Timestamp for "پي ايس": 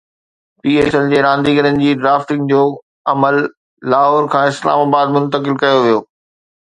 0.61-0.95